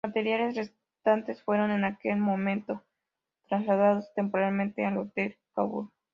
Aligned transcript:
Los 0.03 0.15
materiales 0.15 0.55
restantes 0.55 1.43
fueron 1.43 1.69
en 1.69 1.83
aquel 1.83 2.17
momento 2.17 2.81
trasladados 3.47 4.11
temporalmente 4.15 4.83
al 4.83 4.97
Hotel 4.97 5.37
Kabul. 5.53 5.91